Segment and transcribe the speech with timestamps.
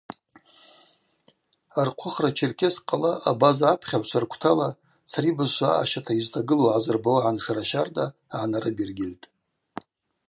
[1.81, 4.69] Архъвыхра Черкесск къала абаза апхьагӏвчва рквтала
[5.11, 9.25] цри бызшва аъащата йызтагылу гӏазырбауа гӏаншара щарда гӏанарыбергьыльтӏ.